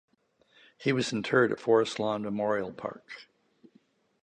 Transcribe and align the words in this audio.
He 0.79 0.93
was 0.93 1.13
interred 1.13 1.51
at 1.51 1.59
Forest 1.59 1.99
Lawn 1.99 2.23
Memorial 2.23 2.73
Park. 2.73 3.27